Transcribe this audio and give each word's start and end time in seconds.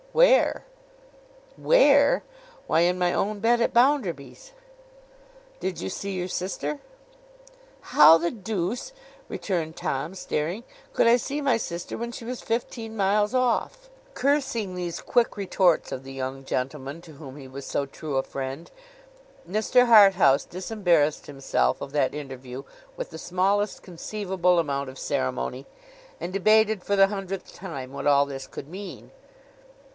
'Where?' 0.13 0.65
'Where? 1.57 2.23
Why, 2.67 2.81
in 2.81 2.97
my 2.97 3.13
own 3.13 3.39
bed 3.39 3.61
at 3.61 3.71
Bounderby's.' 3.71 4.51
'Did 5.61 5.79
you 5.79 5.89
see 5.89 6.13
your 6.13 6.27
sister?' 6.27 6.79
'How 7.81 8.17
the 8.17 8.31
deuce,' 8.31 8.91
returned 9.29 9.77
Tom, 9.77 10.13
staring, 10.15 10.63
'could 10.91 11.07
I 11.07 11.15
see 11.15 11.39
my 11.39 11.55
sister 11.55 11.97
when 11.97 12.11
she 12.11 12.25
was 12.25 12.41
fifteen 12.41 12.97
miles 12.97 13.33
off?' 13.35 13.89
Cursing 14.13 14.75
these 14.75 14.99
quick 15.01 15.37
retorts 15.37 15.91
of 15.93 16.03
the 16.03 16.11
young 16.11 16.43
gentleman 16.45 16.99
to 17.03 17.13
whom 17.13 17.37
he 17.37 17.47
was 17.47 17.65
so 17.65 17.85
true 17.85 18.17
a 18.17 18.23
friend, 18.23 18.69
Mr. 19.49 19.85
Harthouse 19.85 20.43
disembarrassed 20.45 21.27
himself 21.27 21.79
of 21.79 21.91
that 21.93 22.13
interview 22.15 22.63
with 22.97 23.11
the 23.11 23.19
smallest 23.19 23.81
conceivable 23.83 24.59
amount 24.59 24.89
of 24.89 24.99
ceremony, 24.99 25.67
and 26.19 26.33
debated 26.33 26.83
for 26.83 26.95
the 26.97 27.07
hundredth 27.07 27.53
time 27.53 27.93
what 27.93 28.07
all 28.07 28.25
this 28.25 28.47
could 28.47 28.67
mean? 28.67 29.11